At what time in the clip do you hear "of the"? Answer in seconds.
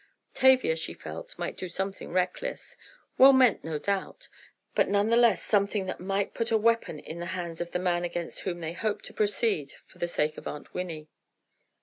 7.61-7.77